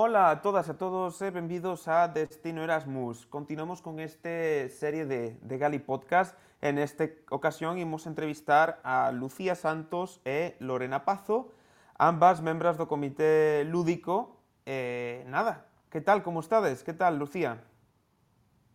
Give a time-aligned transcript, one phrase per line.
[0.00, 3.26] Ola a todas e a todos e benvidos a Destino Erasmus.
[3.26, 6.38] Continuamos con este serie de, de Gali Podcast.
[6.62, 11.50] En esta ocasión imos entrevistar a Lucía Santos e Lorena Pazo,
[11.98, 14.38] ambas membras do Comité Lúdico.
[14.70, 16.86] Eh, nada, que tal, como estades?
[16.86, 17.58] Que tal, Lucía?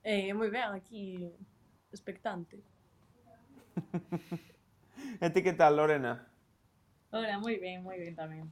[0.03, 1.31] Eh, moi ben, aquí
[1.95, 2.59] expectante.
[5.31, 6.27] ti que tal, Lorena?
[7.15, 8.51] Hola, moi ben, moi ben tamén.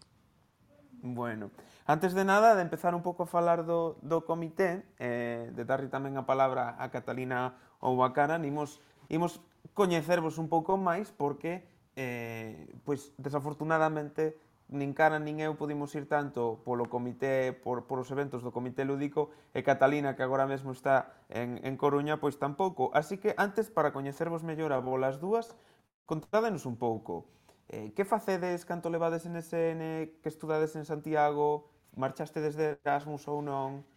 [1.03, 1.49] Bueno,
[1.87, 5.89] antes de nada, de empezar un pouco a falar do, do comité, eh, de darlle
[5.89, 8.77] tamén a palabra a Catalina Ouacara, imos,
[9.09, 9.41] imos
[9.73, 11.65] coñecervos un pouco máis porque,
[11.97, 14.37] eh, pois, desafortunadamente,
[14.69, 18.85] nin cara nin eu podimos ir tanto polo comité, por, por os eventos do comité
[18.85, 22.93] lúdico e Catalina, que agora mesmo está en, en Coruña, pois tampouco.
[22.93, 25.57] Así que antes, para coñecervos mellor a bolas dúas,
[26.05, 27.25] contádenos un pouco.
[27.73, 33.39] Eh, que facedes canto levades en SN, que estudades en Santiago, marchaste desde Erasmus ou
[33.39, 33.87] non?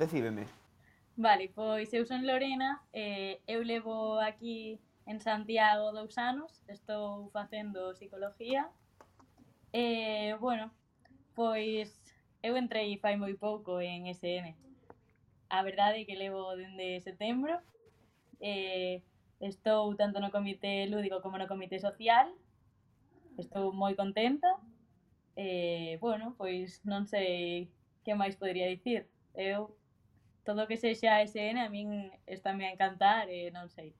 [0.00, 0.48] Decíbeme.
[1.12, 7.92] Vale, pois eu son Lorena, eh, eu levo aquí en Santiago dous anos, estou facendo
[8.00, 8.64] psicología.
[9.76, 10.72] Eh, bueno,
[11.36, 12.00] pois
[12.40, 14.56] eu entrei fai moi pouco en SN.
[15.52, 17.60] A verdade é que levo dende setembro.
[18.40, 19.04] Eh,
[19.44, 22.32] estou tanto no comité lúdico como no comité social
[23.38, 24.50] Estou moi contenta.
[25.38, 27.70] E, bueno, pois non sei
[28.02, 29.06] que máis podría dicir.
[29.38, 29.78] Eu
[30.42, 33.94] todo que sexa SN a min está me a encantar e non sei.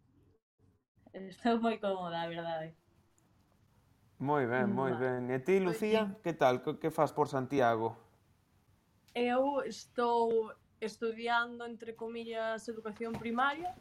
[1.14, 2.74] Estou moi cómoda, a verdade.
[4.18, 4.98] Moi ben, moi mm.
[4.98, 5.22] ben.
[5.30, 6.58] E ti, pois Lucía, que tal?
[6.58, 7.94] Que faz por Santiago?
[9.14, 13.74] Eu estou estudiando, entre comillas, educación primaria,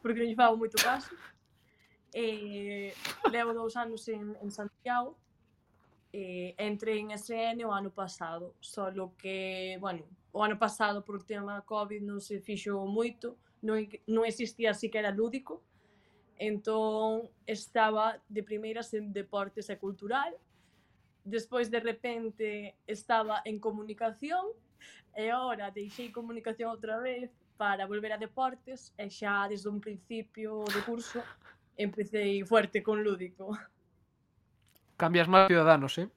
[0.00, 1.12] porque non lle fago moito caso
[2.16, 2.94] eh,
[3.30, 5.14] levo dous anos en, en Santiago,
[6.12, 8.88] eh, entrei en SN o ano pasado, só
[9.18, 14.72] que, bueno, o ano pasado por tema Covid non se fixo moito, non, non existía
[14.72, 15.60] sequera lúdico,
[16.40, 20.32] entón estaba de primeiras en deportes e cultural,
[21.20, 24.56] despois de repente estaba en comunicación
[25.12, 27.28] e agora deixei comunicación outra vez
[27.60, 31.20] para volver a deportes e xa desde un principio de curso
[31.76, 33.56] empecé fuerte con lúdico.
[34.96, 36.08] Cambias más ciudadanos, eh?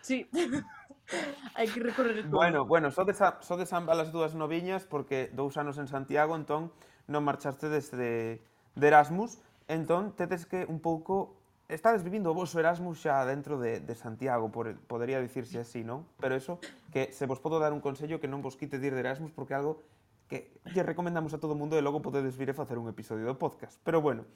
[0.00, 0.28] Sí.
[1.54, 2.34] Hai que recorrer todo.
[2.34, 6.74] Bueno, bueno, sodes a, sodes a as dúas noviñas porque dous anos en Santiago, entón
[7.06, 8.42] non marchaste desde
[8.74, 9.38] de Erasmus,
[9.70, 11.38] entón tedes que un pouco
[11.70, 16.02] estades vivindo o vosso Erasmus xa dentro de, de Santiago, por, podería dicirse así, non?
[16.18, 16.58] Pero eso,
[16.90, 19.54] que se vos podo dar un consello que non vos quite ir de Erasmus porque
[19.54, 19.86] algo
[20.28, 23.38] que lle recomendamos a todo mundo e logo podedes vir e facer un episodio do
[23.38, 23.78] podcast.
[23.86, 24.26] Pero bueno,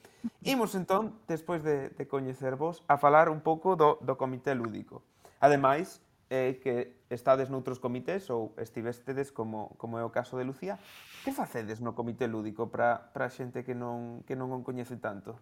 [0.43, 5.03] imos entón, despois de, de coñecervos, a falar un pouco do, do comité lúdico.
[5.43, 5.99] Ademais,
[6.31, 10.79] eh, que estades noutros comités ou estivestedes como, como é o caso de Lucía,
[11.27, 15.35] que facedes no comité lúdico para a xente que non, que non o coñece tanto?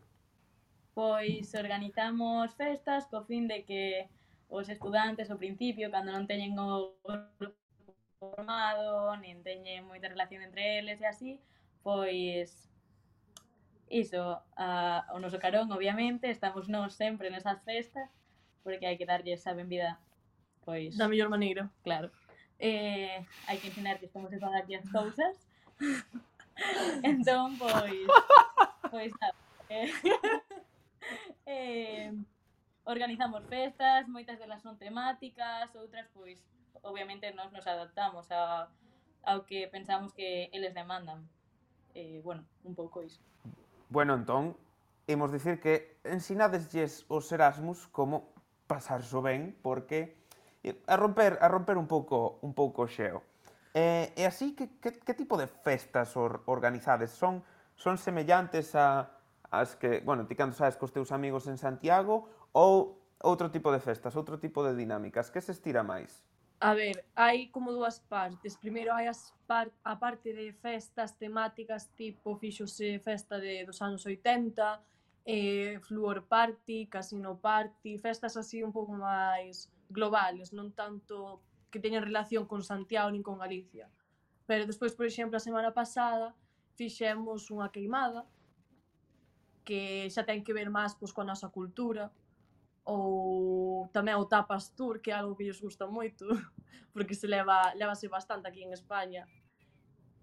[0.97, 4.09] Pois organizamos festas co fin de que
[4.49, 6.97] os estudantes ao principio, cando non teñen o
[8.49, 11.31] amado, nin teñen moita relación entre eles e así,
[11.85, 12.65] pois
[13.85, 18.09] iso, a, o noso carón, obviamente, estamos nós sempre nesas festas,
[18.65, 20.01] porque hai que darlle esa benvida,
[20.65, 20.97] pois...
[20.97, 21.69] Da mellor maneira.
[21.85, 22.09] Claro.
[22.57, 25.37] Eh, hai que ensinarlles como se fan aquí as cousas.
[27.05, 28.09] entón, pois...
[28.89, 29.37] Pois, nada.
[29.69, 29.93] Eh,
[31.45, 32.09] eh,
[32.81, 36.41] organizamos festas, moitas delas son temáticas, outras, pois,
[36.83, 38.69] obviamente nos nos adaptamos a,
[39.23, 41.27] ao que pensamos que eles demandan.
[41.95, 43.19] Eh, bueno, un pouco iso.
[43.89, 44.55] Bueno, entón,
[45.07, 48.31] imos dicir que ensinadeslles os Erasmus como
[48.67, 50.15] pasarso ben, porque
[50.87, 53.25] a romper a romper un pouco un pouco o xeo.
[53.73, 57.41] Eh, e así que que, que tipo de festas or, organizades son
[57.75, 63.01] son semellantes a as que, bueno, ti cando sabes cos teus amigos en Santiago ou
[63.25, 66.21] outro tipo de festas, outro tipo de dinámicas, que se estira máis?
[66.61, 68.59] A ver, hai como dúas partes.
[68.59, 74.03] Primeiro hai as par a parte de festas temáticas tipo fixose festa de dos anos
[74.03, 74.83] 80,
[75.23, 81.39] eh, Fluor Party, Casino Party, festas así un pouco máis globales, non tanto
[81.71, 83.87] que teñen relación con Santiago nin con Galicia.
[84.43, 86.35] Pero despois, por exemplo, a semana pasada
[86.75, 88.27] fixemos unha queimada
[89.63, 92.11] que xa ten que ver máis pois, coa nosa cultura,
[92.85, 96.25] ou tamén o tapas tour, que é algo que lles gusta moito,
[96.93, 99.25] porque se leva, levase bastante aquí en España.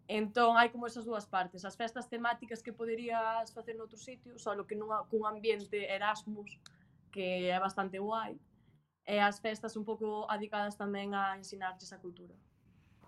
[0.06, 1.66] Entón, hai como esas dúas partes.
[1.66, 6.50] As festas temáticas que poderías facer noutro sitio, só que nunha, cun ambiente Erasmus,
[7.10, 8.38] que é bastante guai,
[9.06, 12.34] e as festas un pouco adicadas tamén a ensinarlles a cultura.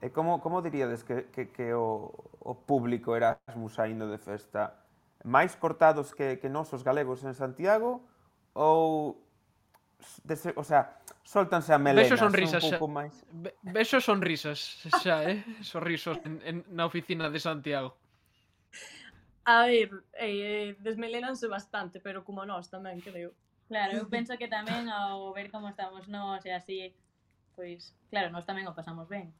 [0.02, 4.74] E como, como diríades que, que, que o, o público Erasmus saindo de festa?
[5.26, 8.06] Máis cortados que, que nós os galegos en Santiago
[8.54, 9.22] ou
[10.24, 12.06] dese, o sea, soltanse a melena.
[12.06, 13.14] Vexo sonrisas un pouco máis.
[13.62, 15.42] Vexo sonrisas xa, eh?
[15.60, 17.98] Sorrisos en, en, na oficina de Santiago.
[19.48, 23.32] A ver, eh, desmelenanse bastante, pero como nós tamén, creo.
[23.68, 26.92] Claro, eu penso que tamén ao ver como estamos nós e así,
[27.56, 29.32] pois, claro, nós tamén o pasamos ben.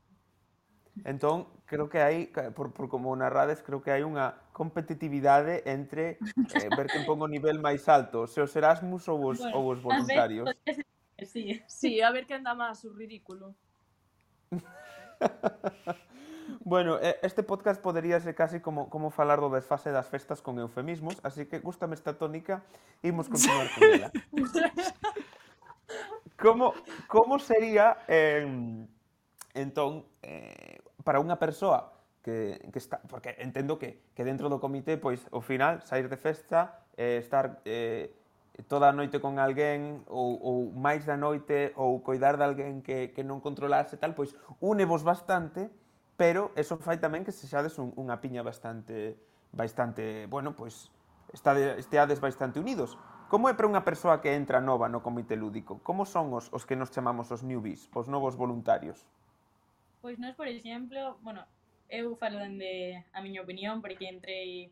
[1.05, 6.19] Entón, creo que hai, por, por como narrades, creo que hai unha competitividade entre
[6.57, 9.71] eh, ver quen pon o nivel máis alto, se os Erasmus ou os, bueno, ou
[9.71, 10.49] os voluntarios.
[11.19, 13.51] Ver, sí, sí, a ver quen dá máis o ridículo.
[16.65, 21.19] bueno, este podcast podería ser casi como, como falar do desfase das festas con eufemismos,
[21.27, 22.63] así que gustame esta tónica,
[23.03, 24.11] imos continuar con ela.
[26.39, 26.75] como,
[27.07, 28.47] como sería, eh,
[29.55, 30.78] entón, eh,
[31.09, 35.41] para unha persoa que, que está, porque entendo que, que dentro do comité, pois, ao
[35.41, 38.13] final, sair de festa, eh, estar eh,
[38.69, 43.17] toda a noite con alguén, ou, ou máis da noite, ou coidar de alguén que,
[43.17, 45.73] que non controlase tal, pois, únevos bastante,
[46.21, 49.17] pero eso fai tamén que sexades un, unha piña bastante,
[49.57, 50.93] bastante, bueno, pois,
[51.33, 53.01] estade, esteades bastante unidos.
[53.33, 55.81] Como é para unha persoa que entra nova no comité lúdico?
[55.81, 59.09] Como son os, os que nos chamamos os newbies, os novos voluntarios?
[60.01, 61.45] Pois nós, por exemplo, bueno,
[61.89, 64.71] eu falo dende a miña opinión, porque entrei,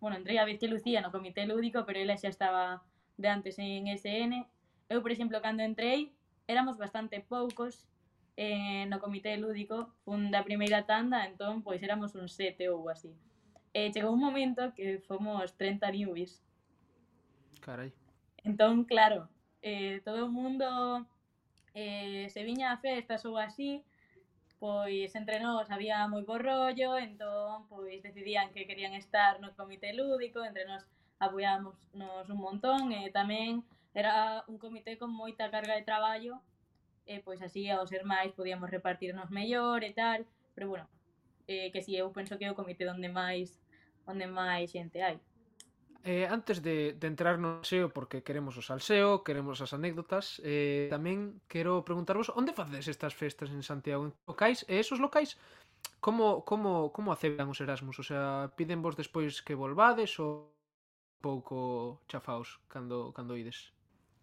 [0.00, 2.82] bueno, entrei a vez que Lucía no comité lúdico, pero ela xa estaba
[3.16, 4.46] de antes en SN.
[4.88, 6.12] Eu, por exemplo, cando entrei,
[6.46, 7.88] éramos bastante poucos
[8.36, 13.12] eh, no comité lúdico, un da primeira tanda, entón, pois éramos un sete ou así.
[13.74, 16.42] E chegou un momento que fomos 30 newbies.
[17.60, 17.92] Carai.
[18.42, 19.28] Entón, claro,
[19.62, 21.06] eh, todo o mundo
[21.74, 23.84] eh, se viña a festas ou así,
[24.60, 29.88] pois entre nós había moi bo rollo, entón pois decidían que querían estar no comité
[29.96, 30.84] lúdico, entre nós
[31.18, 33.64] apoiábamos nos un montón e tamén
[33.96, 36.44] era un comité con moita carga de traballo
[37.08, 40.86] e pois así ao ser máis podíamos repartirnos mellor e tal, pero bueno,
[41.48, 43.48] eh, que si eu penso que é o comité onde máis
[44.04, 45.16] onde máis xente hai.
[46.02, 50.88] Eh, antes de, de entrar no SEO, porque queremos o salseo, queremos as anécdotas, eh,
[50.88, 54.08] tamén quero preguntarvos onde facedes estas festas en Santiago?
[54.08, 54.64] En locais?
[54.64, 55.36] E esos locais,
[56.00, 58.00] como, como, como aceptan os Erasmus?
[58.00, 60.56] O sea, piden vos despois que volvades ou
[61.20, 63.76] pouco chafaos cando, cando ides?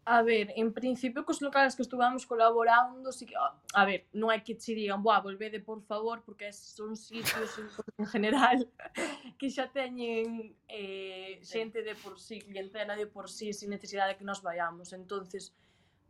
[0.09, 4.39] A ver, en principio cos locales que estuvamos colaborando, sí que, a ver, non hai
[4.39, 7.59] que che digan, boa, volvede por favor", porque son sitios
[8.01, 8.57] en general
[9.37, 14.17] que xa teñen eh xente de por sí, clientela de por sí, sin necesidade de
[14.17, 14.93] que nos vayamos.
[14.93, 15.53] Entonces,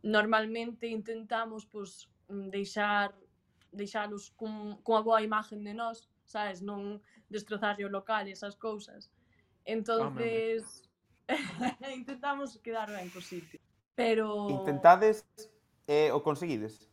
[0.02, 3.14] normalmente intentamos pois deixar
[3.72, 9.10] deixalos cun, cunha boa imagen de nós, sabes, non destrozarlle o local e esas cousas.
[9.64, 10.88] Entonces,
[11.28, 11.28] oh,
[11.92, 13.60] intentamos quedar ben co sitio.
[13.96, 15.26] Pero intentades
[15.88, 16.88] eh, o conseguides?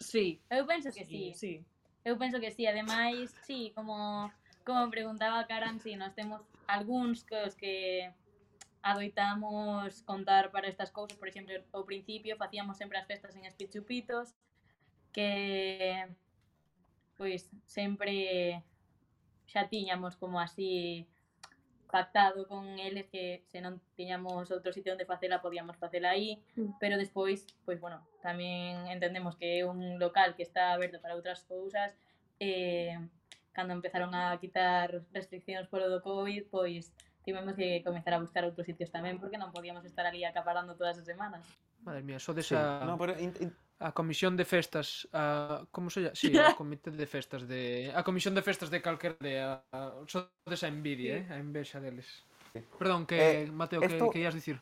[0.00, 0.40] Sí.
[0.50, 1.32] Eu penso que sí.
[1.34, 1.64] sí.
[2.04, 4.30] Eu penso que sí, ademais, sí, como
[4.64, 8.10] como preguntaba Karan, si sí, nós temos algúns que os que
[8.82, 14.34] adoitamos contar para estas cousas, por exemplo, ao principio facíamos sempre as festas en Espichupitos,
[15.10, 16.06] que
[17.16, 18.62] pois sempre
[19.46, 21.06] xa tiñamos como así
[21.90, 26.78] pactado con eles que se non tiñamos outro sitio onde facela podíamos facela aí, mm.
[26.82, 31.46] pero despois, pois bueno, tamén entendemos que é un local que está aberto para outras
[31.46, 31.94] cousas
[32.42, 32.98] eh,
[33.56, 36.92] cando empezaron a quitar restriccións polo do COVID, pois
[37.24, 41.00] tivemos que comenzar a buscar outros sitios tamén porque non podíamos estar ali acaparando todas
[41.00, 41.40] as semanas.
[41.80, 42.84] Madre mía, só desa sí.
[42.84, 43.50] no, pero in, in...
[43.80, 46.14] a comisión de festas, a como se llama?
[46.14, 50.04] Sí, a comité de festas de a comisión de festas de calquer de a, a...
[50.04, 51.24] só desa envidia, sí.
[51.24, 52.06] eh, a envexa deles.
[52.52, 52.60] Sí.
[52.76, 54.12] Perdón, que eh, Mateo, esto...
[54.12, 54.60] que que ias dicir?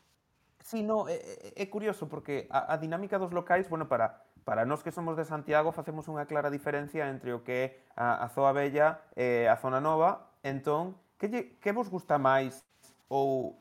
[0.64, 1.20] Sí, no, é,
[1.52, 5.24] é curioso porque a, a dinámica dos locais, bueno, para Para nós que somos de
[5.24, 9.56] Santiago facemos unha clara diferencia entre o que é a, a zoa bella e a
[9.56, 10.36] zona nova.
[10.44, 12.60] Entón, que, lle, que vos gusta máis
[13.08, 13.56] ou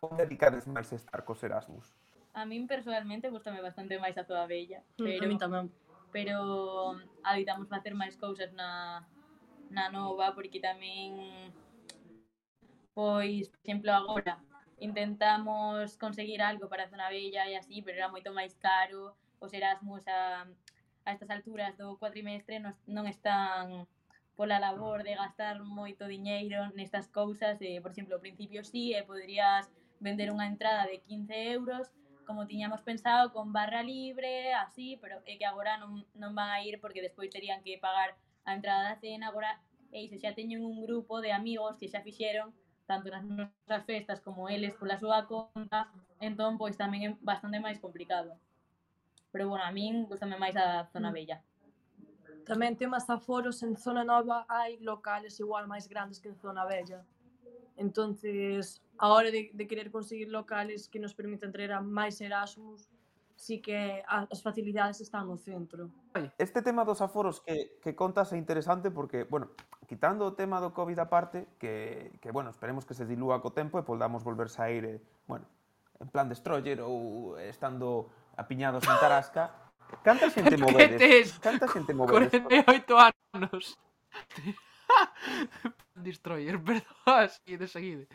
[0.00, 1.92] onde dedicades máis estar cos Erasmus?
[2.32, 5.20] A min personalmente gustame bastante máis a zoa bella, pero...
[5.20, 5.66] Mm, a tamén.
[6.16, 6.36] Pero
[7.20, 9.04] habitamos facer máis cousas na,
[9.68, 11.52] na nova, porque tamén
[12.96, 14.40] pois, por exemplo, agora
[14.80, 19.52] intentamos conseguir algo para a zona bella e así, pero era moito máis caro os
[19.52, 20.46] Erasmus a,
[21.04, 23.86] a estas alturas do cuatrimestre non, non están
[24.36, 29.00] pola labor de gastar moito diñeiro nestas cousas, e, por exemplo, ao principio sí, e
[29.00, 29.64] eh, poderías
[29.98, 31.88] vender unha entrada de 15 euros,
[32.28, 36.60] como tiñamos pensado, con barra libre, así, pero é que agora non, non van a
[36.60, 38.12] ir porque despois terían que pagar
[38.44, 39.56] a entrada da cena, agora
[39.88, 42.52] e iso xa teñen un grupo de amigos que xa fixeron
[42.84, 45.90] tanto nas nosas festas como eles pola súa conta,
[46.20, 48.36] entón pois tamén é bastante máis complicado
[49.36, 51.12] pero bueno, a min gustame máis a zona mm.
[51.12, 51.36] bella.
[52.48, 57.04] Tamén temas aforos en zona nova hai locales igual máis grandes que en zona bella.
[57.76, 62.88] Entonces, a hora de, de querer conseguir locales que nos permitan traer a máis Erasmus,
[63.36, 65.92] sí que as facilidades están no centro.
[66.40, 69.52] Este tema dos aforos que, que contas é interesante porque, bueno,
[69.84, 73.76] quitando o tema do COVID aparte, que, que bueno, esperemos que se dilúa co tempo
[73.76, 74.96] e podamos volver a ir, eh,
[75.28, 75.44] bueno,
[76.00, 79.50] en plan destroyer ou estando apiñados en Tarasca.
[80.02, 81.38] Canta xente movedes?
[81.38, 82.30] Canta xente movedes?
[82.30, 82.98] 48
[83.32, 83.78] anos.
[85.94, 88.08] Destroyer, perdón, seguide, seguide.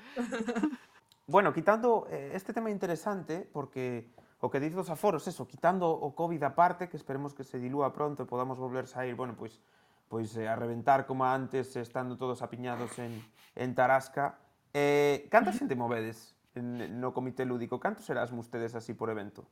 [1.28, 4.12] Bueno, quitando eh, este tema interesante, porque
[4.42, 7.94] o que diz dos aforos, eso, quitando o COVID aparte, que esperemos que se dilúa
[7.94, 9.62] pronto e podamos volver a ir, bueno, pois,
[10.10, 13.22] pois eh, a reventar como antes, estando todos apiñados en,
[13.56, 14.42] en Tarasca.
[14.74, 17.80] Eh, canta xente movedes en, no comité lúdico?
[17.80, 19.46] Cantos Erasmus ustedes así por evento?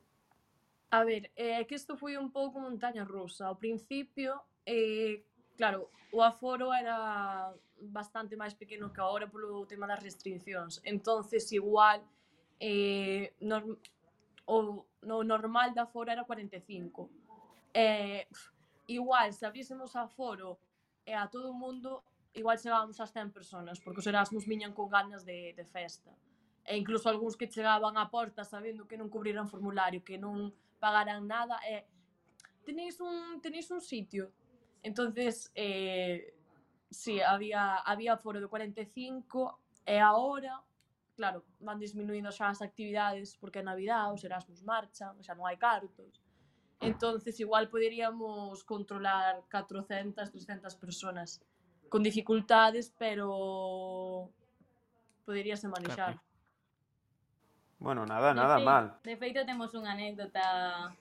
[0.90, 3.46] A ver, eh, é eh, que isto foi un pouco montaña rusa.
[3.46, 5.22] Ao principio, eh,
[5.56, 10.82] claro, o aforo era bastante máis pequeno que agora polo tema das restriccións.
[10.84, 12.02] entonces igual,
[12.58, 13.78] eh, norm
[14.46, 17.08] o no normal da aforo era 45.
[17.72, 18.26] Eh,
[18.88, 20.58] igual, se abrésemos aforo
[21.06, 22.02] e eh, a todo o mundo,
[22.34, 26.10] igual chegábamos ás 100 personas, porque os Erasmus viñan con ganas de, de festa
[26.70, 31.26] e incluso algúns que chegaban á porta sabendo que non cubriran formulario, que non pagaran
[31.26, 31.82] nada, e
[32.62, 34.30] tenéis un, tenéis un sitio.
[34.86, 36.30] Entonces, eh,
[36.86, 40.62] sí, había, había foro do 45 e agora,
[41.18, 45.58] claro, van disminuindo xa as actividades porque é Navidad, os Erasmus marchan, xa non hai
[45.58, 46.22] cartos.
[46.78, 51.42] Entonces, igual poderíamos controlar 400, 300 personas
[51.90, 54.30] con dificultades, pero
[55.26, 56.14] poderíase manexar.
[56.14, 56.29] Claro.
[57.80, 58.84] Bueno, nada, nada de mal.
[59.02, 60.92] De feito temos unha anécdota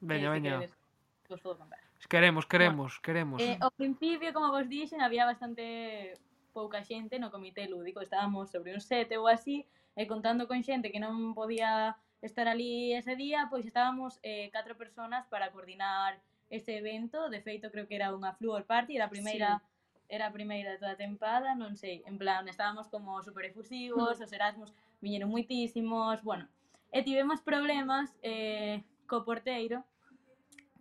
[0.00, 0.60] Veña, veña.
[0.60, 1.78] Que vos podo contar.
[2.08, 3.38] Queremos, queremos, bueno, queremos.
[3.44, 6.16] Eh, ao principio, como vos dixen, había bastante
[6.56, 10.88] pouca xente no comité lúdico, estábamos sobre un sete ou así, e contando con xente
[10.88, 16.80] que non podía estar ali ese día, pois estábamos eh, catro personas para coordinar este
[16.80, 19.64] evento, de feito creo que era unha fluor party, era a primeira sí
[20.10, 24.24] era a primeira toda a tempada, non sei, en plan, estábamos como super efusivos, mm.
[24.26, 26.50] os Erasmus viñeron muitísimos, bueno,
[26.90, 29.86] e tivemos problemas eh, co porteiro,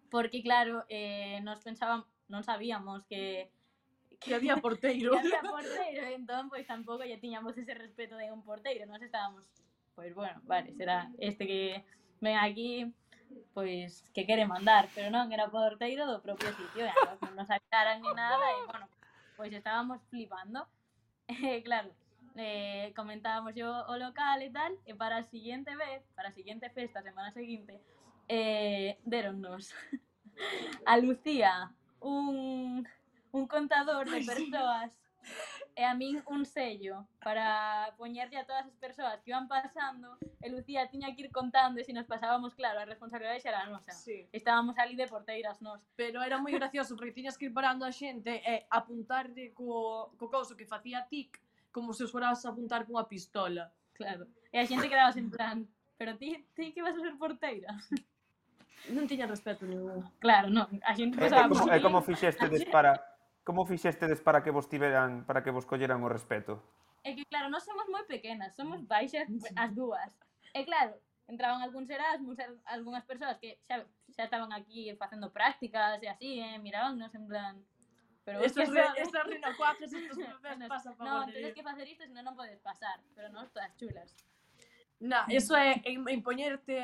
[0.09, 3.53] porque claro, eh, nos pensábamos, non sabíamos que
[4.19, 5.13] que había porteiro.
[5.13, 9.45] que había porteiro, entón, pois tampouco lle tiñamos ese respeto de un porteiro, nós estábamos,
[9.93, 11.85] pois bueno, vale, será este que
[12.19, 12.89] ven aquí,
[13.53, 18.01] pois que quere mandar, pero non, era porteiro do propio sitio, e non nos avisaran
[18.01, 18.85] ni nada, e bueno,
[19.39, 20.67] pois estábamos flipando.
[21.63, 21.89] Claro,
[22.35, 26.69] eh, comentábamos yo o local e tal, e para a siguiente vez, para a siguiente
[26.71, 27.79] festa, a semana seguinte,
[28.27, 28.97] eh,
[30.85, 32.85] a Lucía un,
[33.31, 34.91] un contador de persoas
[35.79, 40.51] e a min un sello para poñerlle a todas as persoas que iban pasando e
[40.51, 43.71] Lucía tiña que ir contando e se nos pasábamos, claro, a responsabilidade xa era a
[43.71, 43.95] nosa.
[43.95, 44.27] Sí.
[44.35, 45.79] Estábamos ali de porteiras nos.
[45.95, 50.27] Pero era moi gracioso porque tiñas que ir parando a xente e apuntarle co, co
[50.27, 51.39] couso que facía tic
[51.71, 53.71] como se os foras a apuntar cunha pistola.
[53.95, 54.27] Claro.
[54.51, 55.57] E a xente quedaba en plan,
[55.95, 57.71] pero ti, ti que vas a ser porteira?
[58.91, 60.03] Non tiña respeto ningún.
[60.19, 60.67] Claro, non.
[60.83, 61.47] A xente pasaba...
[61.47, 62.99] É como, é como fixeste para
[63.49, 66.61] como fixestedes para que vos tiveran, para que vos colleran o respeto?
[67.01, 69.25] É que claro, nós somos moi pequenas, somos baixas
[69.57, 70.13] as dúas.
[70.53, 70.93] E claro,
[71.25, 72.37] entraban algúns Erasmus,
[72.69, 73.81] algunhas persoas que xa,
[74.13, 77.57] xa estaban aquí facendo prácticas e así, eh, mirabannos en plan...
[78.21, 78.93] Pero estos, re, son...
[79.01, 81.53] estos rinocuajes, estos bebés pasan para No, tedes eh.
[81.57, 84.13] que facer isto, senón non podes pasar, pero nós todas chulas.
[85.01, 86.77] Na, eso é impoñerte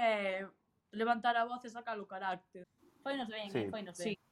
[0.90, 2.66] levantar a voz e sacar o carácter.
[3.06, 3.70] Foi nos ben, eh, sí.
[3.70, 4.18] foi nos ben.
[4.18, 4.25] Sí.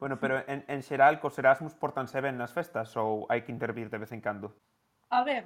[0.00, 3.92] Bueno, pero en, en xeral, cos Erasmus portanse ben nas festas ou hai que intervir
[3.92, 4.56] de vez en cando?
[5.12, 5.44] A ver,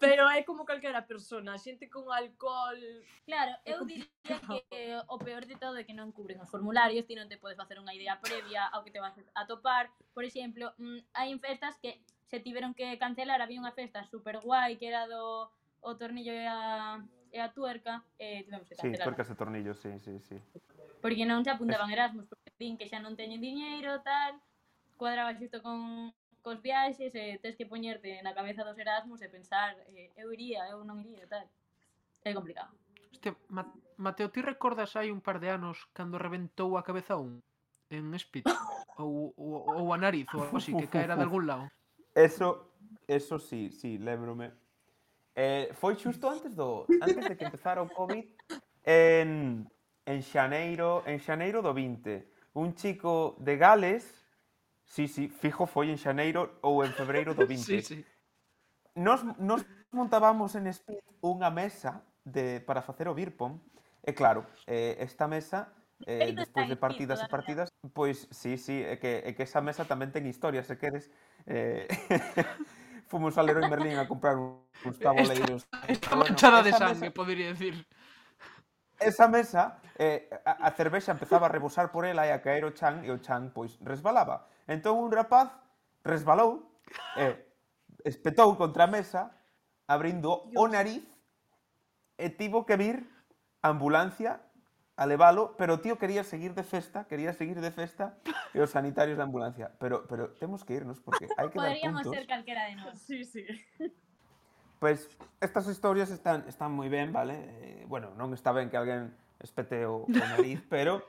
[0.00, 2.80] Pero é como calquera persona, xente con alcohol...
[3.26, 4.08] Claro, eu diría
[4.48, 7.58] que o peor de todo é que non cubren os formularios, ti non te podes
[7.60, 9.92] facer unha idea previa ao que te vas a topar.
[10.16, 14.80] Por exemplo, mm, hai festas que se tiveron que cancelar, había unha festa super guai
[14.80, 17.00] que era do o tornillo e a,
[17.32, 19.00] e a tuerca, e eh, tivemos que cancelar.
[19.00, 20.36] Sí, tuercas e tornillos, sí, sí, sí.
[21.00, 22.28] Porque non se apuntaban Erasmus,
[22.60, 24.36] vin que xa non teñen diñeiro, tal,
[25.00, 26.12] cuadraba xusto con
[26.44, 30.68] cos viaxes e tes que poñerte na cabeza dos Erasmus e pensar eh, eu iría,
[30.68, 31.48] eu non iría, tal.
[32.20, 32.76] É complicado.
[33.08, 33.32] Hostia,
[33.96, 37.40] Mateo, ti recordas hai un par de anos cando reventou a cabeza un
[37.88, 38.44] en Speed
[39.00, 39.50] ou, ou,
[39.80, 41.64] ou a nariz ou algo así que caera de algún lado?
[42.12, 42.76] Eso,
[43.08, 44.52] eso sí, sí, lembrome.
[45.32, 48.24] Eh, foi xusto antes do antes de que empezara o COVID
[48.84, 49.64] en
[50.04, 54.04] en xaneiro, en xaneiro do 20 un chico de Gales,
[54.84, 57.62] sí, sí, fijo foi en xaneiro ou en febreiro do 20.
[57.62, 57.98] sí, sí.
[58.94, 63.62] Nos, nos montábamos en Speed unha mesa de, para facer o beer pong,
[64.02, 65.70] e claro, eh, esta mesa
[66.06, 69.84] eh, despois de partidas e partidas, pois sí, sí, é que, é que esa mesa
[69.84, 71.12] tamén ten historia, se queres.
[71.46, 71.86] Eh,
[73.10, 75.66] fomos a Leroy Merlin a comprar uns taboleiros.
[75.66, 77.14] Esta, esta bueno, manchada de sangue, mesa...
[77.14, 77.86] podría decir.
[79.00, 82.72] Esa mesa, eh, a, a cervexa empezaba a rebosar por ela e a caer o
[82.76, 84.46] chan, e o chan, pois, resbalaba.
[84.68, 85.50] Entón un rapaz
[86.04, 86.68] resbalou,
[87.16, 87.36] e
[88.04, 89.32] espetou contra a mesa,
[89.88, 91.04] abrindo o nariz,
[92.20, 93.04] e tivo que vir
[93.64, 94.40] a ambulancia
[95.00, 98.20] a leválo, pero o tío quería seguir de festa, quería seguir de festa,
[98.52, 99.72] e os sanitarios da ambulancia.
[99.80, 102.12] Pero, pero temos que irnos, porque hai que dar Poderíamos puntos.
[102.12, 103.00] ser calquera de nós.
[103.00, 103.48] Sí, sí.
[104.80, 105.06] Pois
[105.44, 107.36] estas historias están están moi ben, vale?
[107.36, 111.04] Eh, bueno, non está ben que alguén espete o, o nariz, pero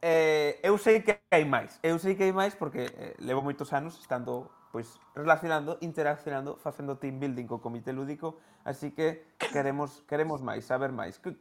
[0.00, 1.76] eh, eu sei que hai máis.
[1.84, 6.96] Eu sei que hai máis porque eh, levo moitos anos estando pois relacionando, interaccionando, facendo
[6.96, 11.20] team building co comité lúdico, así que queremos queremos máis, saber máis.
[11.20, 11.36] Que,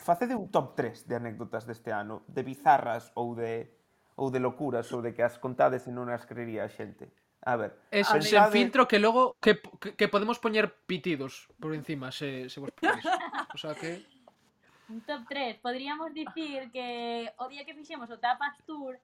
[0.00, 3.68] facede un top 3 de anécdotas deste ano, de bizarras ou de
[4.16, 7.12] ou de locuras ou de que as contades e non as creería a xente.
[7.42, 7.72] A ver.
[7.90, 9.60] Eso, a sen filtro que logo que,
[9.96, 13.04] que podemos poñer pitidos por encima, se, se vos podes.
[13.54, 14.04] O sea que...
[14.90, 15.58] Un top 3.
[15.62, 18.98] Podríamos dicir que o día que fixemos o Tapas Tour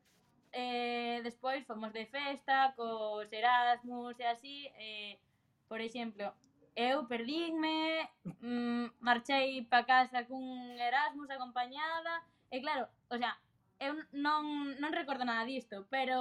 [0.53, 5.20] eh, despois fomos de festa cos Erasmus e así eh,
[5.68, 6.33] por exemplo
[6.72, 8.09] eu perdínme
[8.40, 13.37] mm, marchei pa casa cun Erasmus acompañada e claro, o sea
[13.77, 16.16] eu non, non recordo nada disto pero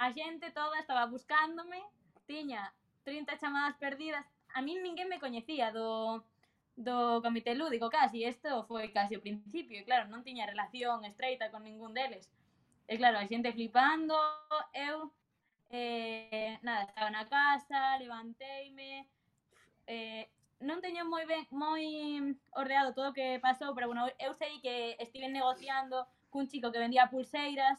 [0.00, 1.84] a xente toda estaba buscándome,
[2.26, 2.72] tiña
[3.04, 6.24] 30 chamadas perdidas, a min ninguén me coñecía do
[6.72, 11.52] do comité lúdico casi, isto foi casi o principio, e claro, non tiña relación estreita
[11.52, 12.24] con ningún deles.
[12.88, 14.16] E claro, a xente flipando,
[14.72, 15.12] eu
[15.68, 19.04] eh, nada, estaba na casa, levanteime,
[19.84, 20.32] eh,
[20.64, 21.84] non teño moi ben, moi
[22.56, 26.80] ordeado todo o que pasou, pero bueno, eu sei que estive negociando cun chico que
[26.80, 27.76] vendía pulseiras,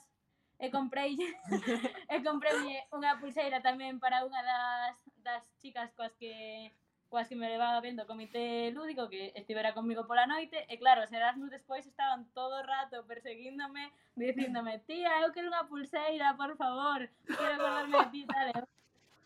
[0.61, 1.17] e comprei
[2.13, 4.95] e comprei unha pulseira tamén para unha das,
[5.25, 6.69] das chicas coas que
[7.09, 10.63] coas que me levaba vendo o comité lúdico que estivera comigo pola noite.
[10.71, 15.67] E claro, os Erasmus despois estaban todo o rato perseguíndome, dicíndome tía, eu quero unha
[15.67, 18.47] pulseira, por favor quero acordarme de ti, tal.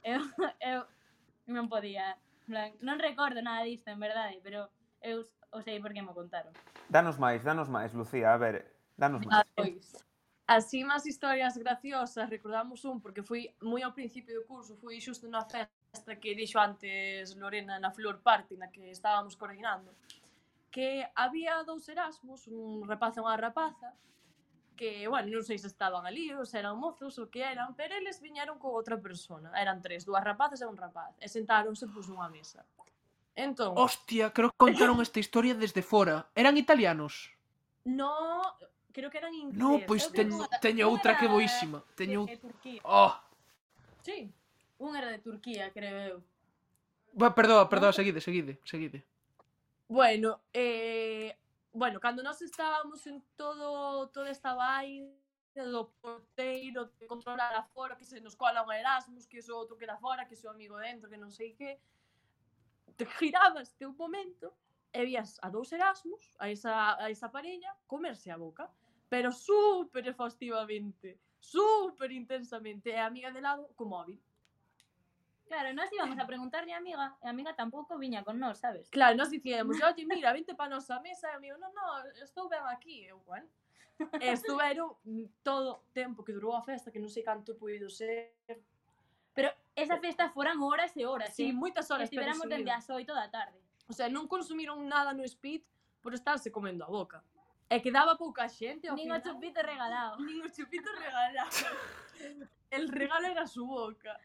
[0.01, 0.19] Eu,
[0.63, 0.79] eu,
[1.45, 2.17] eu non podía.
[2.49, 4.69] Plan, non recordo nada disto, en verdade pero
[5.03, 5.21] eu
[5.51, 6.55] o sei porque me contaron.
[6.89, 9.45] Danos máis, danos máis, Lucía, a ver danos máis.
[9.53, 10.04] Pois,
[10.45, 15.25] Así máis historias graciosas, recordamos un, porque foi moi ao principio do curso, foi xusto
[15.25, 19.89] na festa que dixo antes Lorena na Flor Party, na que estábamos coordinando,
[20.69, 23.89] que había dous Erasmus, un rapaz e unha rapaza,
[24.77, 27.97] que, bueno, non sei se estaban ali, ou se eran mozos ou que eran, pero
[27.97, 32.05] eles viñeron con outra persona, eran tres, dúas rapazas e un rapaz, e sentáronse pois
[32.05, 32.61] nunha mesa.
[33.33, 33.73] Entón...
[33.75, 36.29] Hostia, creo que contaron esta historia desde fora.
[36.37, 37.33] Eran italianos?
[37.83, 38.41] No,
[38.95, 39.59] creo que eran inglés.
[39.59, 40.31] No, pois ten,
[40.63, 41.83] teño outra que boísima.
[41.99, 42.23] Teño
[42.83, 43.13] Oh.
[44.07, 44.31] Sí.
[44.79, 46.17] Un era de Turquía, creo eu.
[47.11, 49.03] Ba, perdoa, perdoa, seguide, seguide, seguide.
[49.87, 51.37] Bueno, eh,
[51.71, 55.11] bueno, cando nós estábamos en todo toda esta vaina
[55.55, 59.77] do porteiro de controlar a fora, que se nos cola un Erasmus, que iso outro
[59.77, 61.79] queda fora, que iso amigo dentro, que non sei que,
[62.97, 64.51] te girabas teu un momento
[64.91, 68.71] e vías a dous Erasmus, a esa, a esa parella, comerse a boca.
[69.09, 74.19] Pero súper efustivamente, súper intensamente, e a amiga de lado co móvil.
[75.45, 78.89] Claro, nós íbamos a preguntarlle a amiga, e a amiga tampouco viña con nós, sabes?
[78.89, 82.65] Claro, nós dicíamos, oye, mira, vente para nosa mesa, e amigo, non, non, estou ben
[82.65, 83.45] aquí, eu, bueno.
[84.19, 84.97] E estuveron
[85.45, 88.35] todo o tempo que durou a festa, que non sei canto puido ser.
[89.31, 91.55] Pero esa festa foran horas e horas, Sí, eh?
[91.55, 93.55] moitas horas Estiveramos dende as 8 da tarde.
[93.87, 95.63] O sea, non consumiron nada no speed
[96.01, 97.23] por estarse comendo a boca.
[97.69, 99.19] E quedaba pouca xente ao Nin final.
[99.19, 100.21] o chupito regalado.
[100.21, 101.49] Nin o chupito regalado.
[102.69, 104.19] El regalo era su boca.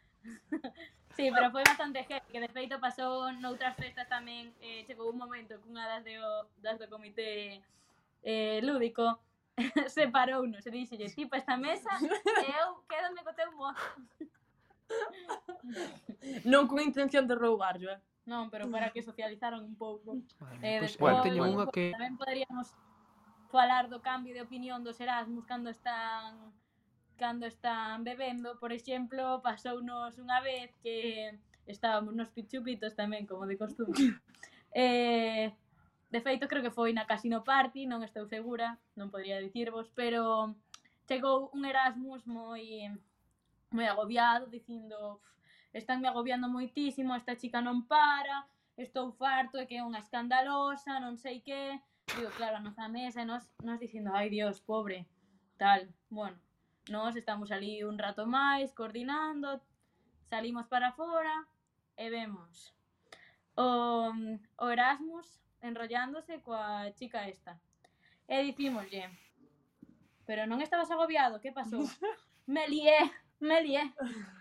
[1.16, 5.18] Sí, pero foi bastante heavy, que de feito pasou noutras festas tamén, eh, chegou un
[5.18, 6.16] momento cunha das, de,
[6.62, 7.60] das do comité
[8.22, 9.18] eh, lúdico,
[9.88, 13.84] separou nos e dixelle, ti pa esta mesa e eu quédame co teu mozo.
[16.44, 18.00] Non con intención de roubarlo, eh?
[18.26, 20.18] Non, pero para que socializaron un pouco.
[20.38, 21.90] Vale, eh, pois, pues, eh, bueno, teño unha que...
[21.94, 22.70] Tamén poderíamos
[23.50, 26.54] falar do cambio de opinión dos Erasmus cando están
[27.20, 31.36] cando están bebendo, por exemplo, pasounos unha vez que
[31.68, 33.92] estábamos nos pichupitos tamén, como de costume.
[34.72, 35.52] eh,
[36.08, 40.56] de feito, creo que foi na Casino Party, non estou segura, non podría dicirvos, pero
[41.04, 42.88] chegou un Erasmus moi
[43.70, 45.20] moi agobiado, dicindo
[45.76, 48.48] están me agobiando moitísimo, esta chica non para,
[48.80, 51.78] estou farto, é que é unha escandalosa, non sei que,
[52.16, 55.06] digo, claro, a nosa mesa, e nos, nos dicindo, ai Dios, pobre,
[55.56, 56.38] tal, bueno,
[56.88, 59.60] nos estamos ali un rato máis, coordinando,
[60.26, 61.46] salimos para fora,
[61.96, 62.72] e vemos
[63.56, 64.12] o,
[64.56, 65.28] o Erasmus
[65.60, 67.60] enrollándose coa chica esta.
[68.26, 69.10] E dicímoslle,
[70.24, 71.84] pero non estabas agobiado, que pasou?
[72.54, 73.10] me lié,
[73.42, 73.84] me lié.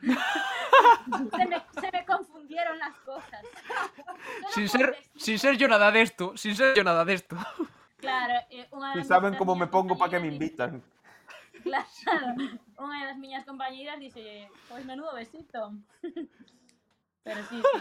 [1.35, 3.43] se, me, se me confundieron las cosas.
[4.59, 7.37] Sin ser sin ser yo nada de esto, sin ser yo nada de esto.
[7.95, 10.83] Claro, eh, unha Si das saben como me pongo para que me invitan.
[11.59, 12.39] Claro,
[12.79, 15.75] unha das miñas compañeiras dixe, pois menudo besito.
[17.27, 17.79] Pero sí, sí.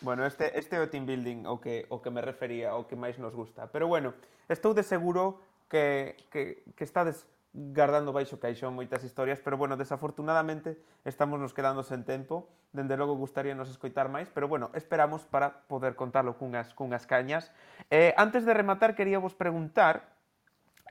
[0.00, 2.96] Bueno, este, este é o team building o que, o que me refería, o que
[2.96, 3.68] máis nos gusta.
[3.68, 4.16] Pero bueno,
[4.48, 10.76] estou de seguro que, que, que estades gardando baixo caixón moitas historias, pero bueno, desafortunadamente
[11.04, 15.64] estamos nos quedando sen tempo, dende logo gustaría nos escoitar máis, pero bueno, esperamos para
[15.66, 17.50] poder contarlo cunhas, cunhas cañas.
[17.88, 20.18] Eh, antes de rematar, quería vos preguntar,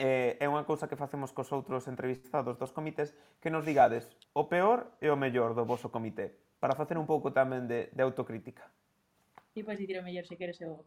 [0.01, 4.49] eh, é unha cousa que facemos cos outros entrevistados dos comités, que nos digades o
[4.49, 8.65] peor e o mellor do vosso comité, para facer un pouco tamén de, de autocrítica.
[9.53, 10.81] Ti podes dicir o mellor se queres eu o.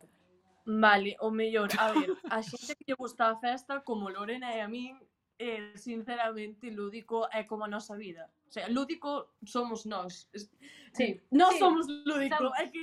[0.67, 4.61] Vale, o mellor, a ver, a xente que lle gusta a festa, como Lorena e
[4.63, 4.95] a min,
[5.41, 8.31] eh, sinceramente lúdico é como a nosa vida.
[8.47, 10.29] O sea, lúdico somos nós.
[10.93, 11.59] Sí, eh, nós sí.
[11.59, 12.59] somos lúdico, Estamos...
[12.61, 12.83] é que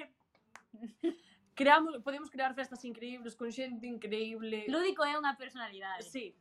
[1.53, 4.65] creamos, podemos crear festas increíbles con xente increíble.
[4.67, 6.09] Lúdico é unha personalidade.
[6.09, 6.33] Sí.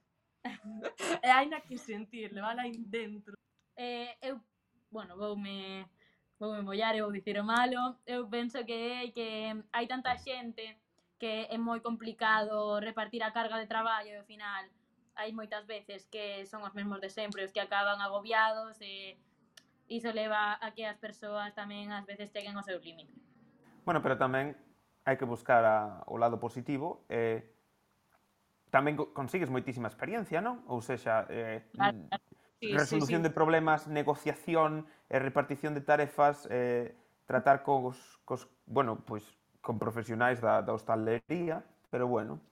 [1.27, 3.37] e aina que sentir, levala dentro.
[3.77, 4.41] Eh, eu,
[4.89, 5.85] bueno, voume
[6.41, 8.01] voume mollar e vou dicir o malo.
[8.09, 10.81] Eu penso que que hai tanta xente
[11.21, 14.65] que é moi complicado repartir a carga de traballo e ao final
[15.17, 19.17] hai moitas veces que son os mesmos de sempre, os que acaban agobiados e
[19.89, 23.11] iso leva a que as persoas tamén ás veces cheguen ao seu límite.
[23.89, 24.55] Bueno, pero tamén
[25.07, 27.57] hai que buscar a, o lado positivo e
[28.75, 30.67] tamén consigues moitísima experiencia, non?
[30.69, 32.11] Ou sexa, eh, claro,
[32.61, 33.29] sí, resolución sí, sí.
[33.31, 36.93] de problemas, negociación, e repartición de tarefas, eh,
[37.31, 39.23] tratar cos, cos bueno, pois,
[39.63, 42.43] con profesionais da, da hostalería, pero bueno.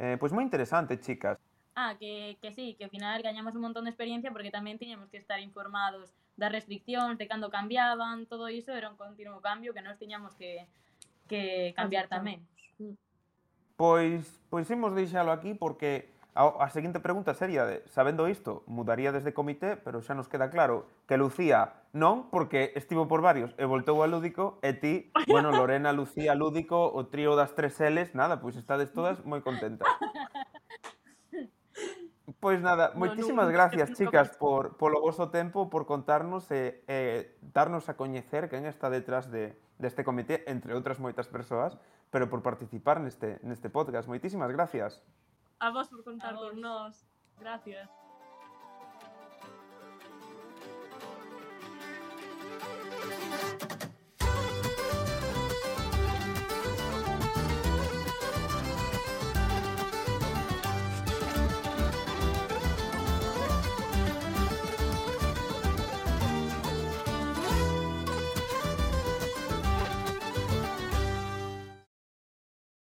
[0.00, 1.36] Eh, pois moi interesante, chicas.
[1.80, 5.06] Ah, que, que sí, que ao final gañamos un montón de experiencia porque tamén tiñamos
[5.14, 9.78] que estar informados das restriccións, de cando cambiaban, todo iso era un continuo cambio que
[9.78, 10.66] nós tiñamos que,
[11.30, 12.42] que cambiar tamén.
[13.78, 19.14] Pois, pois imos deixalo aquí porque a, a seguinte pregunta sería de, sabendo isto, mudaría
[19.14, 23.62] desde comité, pero xa nos queda claro que Lucía non, porque estivo por varios e
[23.70, 28.42] voltou a Lúdico, e ti, bueno, Lorena, Lucía, Lúdico, o trío das tres Ls, nada,
[28.42, 29.86] pois estades todas moi contentas.
[32.40, 37.34] Pois nada, no, moitísimas no, gracias, chicas, por, polo vosso tempo, por contarnos e, e
[37.42, 41.74] darnos a coñecer quen está detrás de, deste comité, entre outras moitas persoas,
[42.14, 44.06] pero por participar neste, neste podcast.
[44.06, 45.02] Moitísimas gracias.
[45.58, 47.02] A vos por contar por nós.
[47.42, 47.90] Gracias.